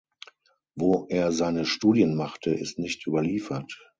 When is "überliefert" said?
3.05-3.87